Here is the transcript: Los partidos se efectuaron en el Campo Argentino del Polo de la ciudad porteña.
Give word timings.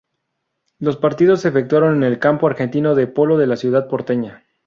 Los 0.79 0.97
partidos 0.97 1.41
se 1.41 1.49
efectuaron 1.49 1.95
en 1.97 2.01
el 2.03 2.17
Campo 2.17 2.47
Argentino 2.47 2.95
del 2.95 3.13
Polo 3.13 3.37
de 3.37 3.45
la 3.45 3.55
ciudad 3.55 3.87
porteña. 3.87 4.43